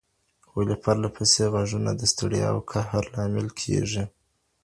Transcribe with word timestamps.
ولي 0.55 0.75
پرله 0.83 1.09
پسې 1.15 1.43
غږونه 1.53 1.91
د 1.95 2.01
ستړیا 2.11 2.45
او 2.53 2.59
قهر 2.71 3.03
لامل 3.13 3.47
کېږي؟ 3.61 4.03